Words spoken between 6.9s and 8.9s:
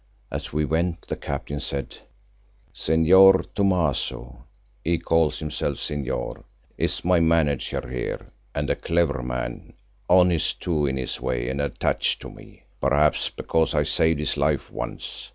my manager here and a